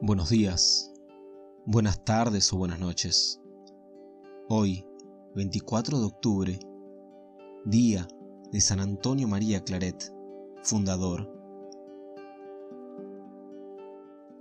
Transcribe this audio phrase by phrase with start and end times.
[0.00, 0.92] buenos días,
[1.64, 3.40] buenas tardes o buenas noches.
[4.48, 4.84] Hoy,
[5.34, 6.58] 24 de octubre,
[7.64, 8.06] día
[8.52, 10.12] de San Antonio María Claret,
[10.62, 11.32] fundador.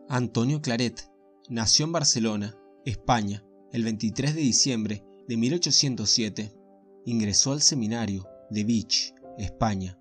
[0.10, 1.10] Antonio Claret
[1.50, 6.52] nació en Barcelona, España, el 23 de diciembre de 1807.
[7.06, 9.98] Ingresó al seminario de Vich, España,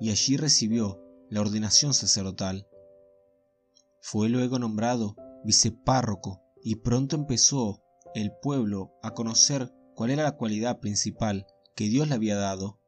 [0.00, 2.66] y allí recibió la ordenación sacerdotal.
[4.10, 7.82] Fue luego nombrado vicepárroco y pronto empezó
[8.14, 12.80] el pueblo a conocer cuál era la cualidad principal que Dios le había dado.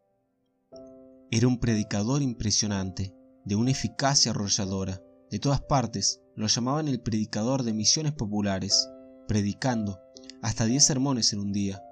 [1.31, 5.03] Era un predicador impresionante, de una eficacia arrolladora.
[5.31, 8.89] De todas partes lo llamaban el predicador de misiones populares,
[9.29, 10.01] predicando
[10.41, 11.83] hasta diez sermones en un día.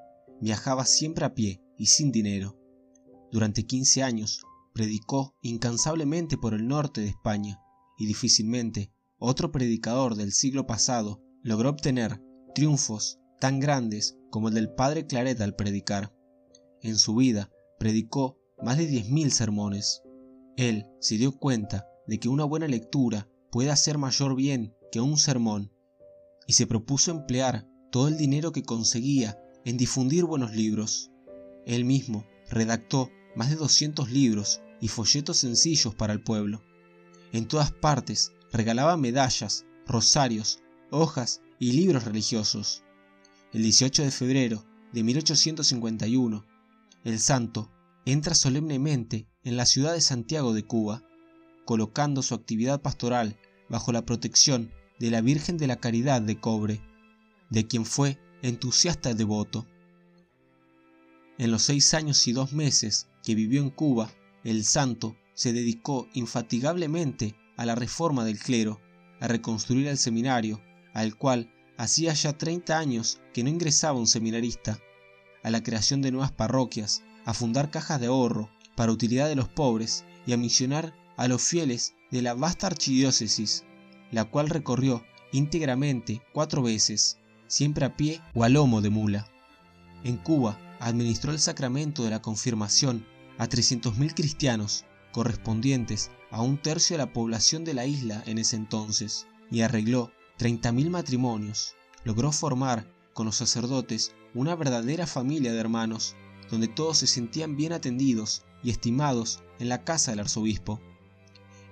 [0.41, 2.57] Viajaba siempre a pie y sin dinero.
[3.31, 4.41] Durante 15 años
[4.73, 7.61] predicó incansablemente por el norte de España
[7.99, 12.23] y difícilmente otro predicador del siglo pasado logró obtener
[12.55, 16.15] triunfos tan grandes como el del padre Claret al predicar.
[16.83, 20.03] En su vida predicó más de 10.000 sermones.
[20.57, 25.19] Él se dio cuenta de que una buena lectura puede hacer mayor bien que un
[25.19, 25.73] sermón
[26.47, 31.11] y se propuso emplear todo el dinero que conseguía en difundir buenos libros.
[31.67, 36.63] Él mismo redactó más de 200 libros y folletos sencillos para el pueblo.
[37.33, 42.85] En todas partes regalaba medallas, rosarios, hojas y libros religiosos.
[43.53, 46.45] El 18 de febrero de 1851,
[47.05, 47.71] el santo
[48.05, 51.03] entra solemnemente en la ciudad de Santiago de Cuba,
[51.65, 53.37] colocando su actividad pastoral
[53.69, 56.81] bajo la protección de la Virgen de la Caridad de Cobre,
[57.51, 59.67] de quien fue entusiasta devoto.
[61.39, 64.11] En los seis años y dos meses que vivió en Cuba,
[64.45, 68.81] el santo se dedicó infatigablemente a la reforma del clero,
[69.21, 70.63] a reconstruir el seminario,
[70.95, 74.79] al cual hacía ya 30 años que no ingresaba un seminarista,
[75.43, 79.49] a la creación de nuevas parroquias, a fundar cajas de ahorro para utilidad de los
[79.49, 83.65] pobres y a misionar a los fieles de la vasta archidiócesis,
[84.13, 87.19] la cual recorrió íntegramente cuatro veces,
[87.49, 89.27] siempre a pie o a lomo de mula.
[90.05, 93.05] En Cuba administró el sacramento de la confirmación
[93.37, 94.85] a 300.000 cristianos
[95.19, 100.13] correspondientes a un tercio de la población de la isla en ese entonces, y arregló
[100.39, 101.75] 30.000 matrimonios.
[102.05, 106.15] Logró formar con los sacerdotes una verdadera familia de hermanos,
[106.53, 110.81] donde todos se sentían bien atendidos y estimados en la casa del arzobispo.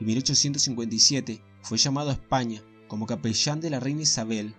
[0.01, 4.57] En 1857 fue llamado a España como capellán de la reina Isabel.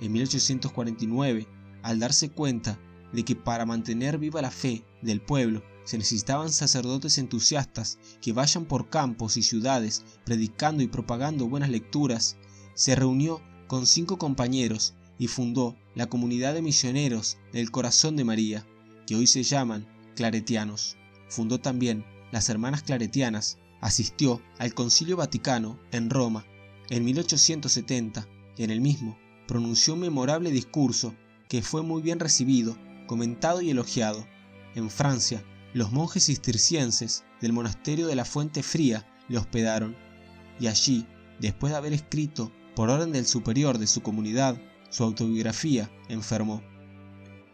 [0.00, 1.46] En 1849,
[1.82, 2.78] al darse cuenta
[3.12, 8.64] de que para mantener viva la fe del pueblo se necesitaban sacerdotes entusiastas que vayan
[8.64, 12.36] por campos y ciudades predicando y propagando buenas lecturas.
[12.74, 18.66] Se reunió con cinco compañeros y fundó la comunidad de misioneros del corazón de María,
[19.06, 20.96] que hoy se llaman claretianos.
[21.28, 26.46] Fundó también las Hermanas Claretianas, asistió al Concilio Vaticano en Roma
[26.88, 28.26] en 1870
[28.56, 31.14] y en el mismo pronunció un memorable discurso
[31.48, 32.76] que fue muy bien recibido,
[33.06, 34.26] comentado y elogiado.
[34.74, 35.44] En Francia
[35.74, 39.96] los monjes cistercienses del monasterio de la Fuente Fría le hospedaron,
[40.60, 41.06] y allí,
[41.40, 46.62] después de haber escrito, por orden del superior de su comunidad, su autobiografía, enfermó.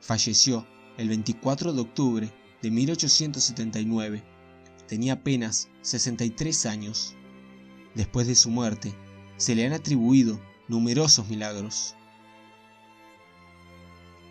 [0.01, 4.25] Falleció el 24 de octubre de 1879.
[4.89, 7.15] Tenía apenas 63 años.
[7.95, 8.95] Después de su muerte,
[9.37, 11.95] se le han atribuido numerosos milagros.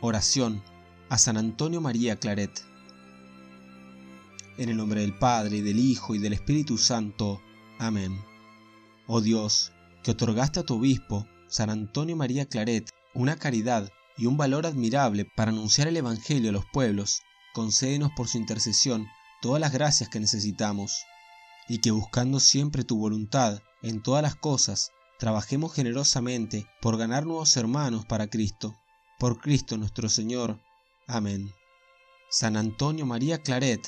[0.01, 0.61] Oración
[1.09, 2.51] a San Antonio María Claret.
[4.57, 7.41] En el nombre del Padre, del Hijo, y del Espíritu Santo.
[7.77, 8.19] Amén.
[9.05, 9.71] Oh Dios,
[10.03, 15.25] que otorgaste a tu obispo, San Antonio María Claret, una caridad y un valor admirable
[15.35, 17.21] para anunciar el Evangelio a los pueblos,
[17.53, 19.07] concédenos por su intercesión
[19.43, 21.03] todas las gracias que necesitamos,
[21.69, 24.89] y que buscando siempre tu voluntad en todas las cosas,
[25.19, 28.75] trabajemos generosamente por ganar nuevos hermanos para Cristo.
[29.19, 30.59] Por Cristo nuestro Señor.
[31.05, 31.51] Amén.
[32.29, 33.87] San Antonio María Claret,